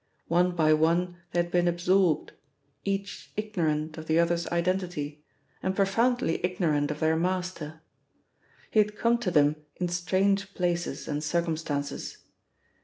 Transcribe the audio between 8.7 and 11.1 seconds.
He had come to them in strange places